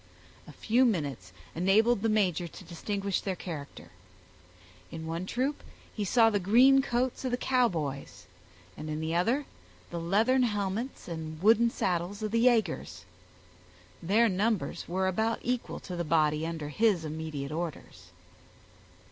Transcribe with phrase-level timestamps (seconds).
[0.47, 3.91] A few minutes enabled the major to distinguish their character.
[4.89, 5.61] In one troop
[5.93, 8.25] he saw the green coats of the Cowboys,
[8.75, 9.45] and in the other
[9.91, 13.05] the leathern helmets and wooden saddles of the yagers.
[14.01, 18.07] Their numbers were about equal to the body under his immediate orders.